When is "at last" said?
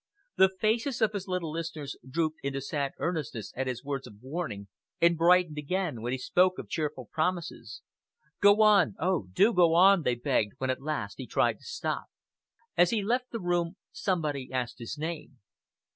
10.71-11.19